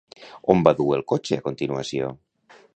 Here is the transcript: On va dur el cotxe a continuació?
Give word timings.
On 0.53 0.63
va 0.67 0.73
dur 0.79 0.87
el 0.97 1.05
cotxe 1.13 1.39
a 1.41 1.45
continuació? 1.51 2.13